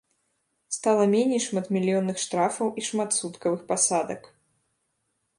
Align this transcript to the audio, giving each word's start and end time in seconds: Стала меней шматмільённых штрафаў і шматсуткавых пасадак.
Стала 0.75 1.03
меней 1.09 1.41
шматмільённых 1.47 2.17
штрафаў 2.23 2.71
і 2.83 2.85
шматсуткавых 2.87 3.61
пасадак. 3.69 4.21